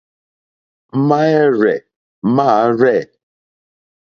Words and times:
Máɛ́rzɛ̀ 1.07 1.77
mâ 2.35 2.45
rzɛ̂. 2.77 2.99